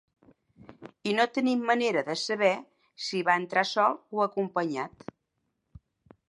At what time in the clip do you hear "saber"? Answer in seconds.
2.21-2.49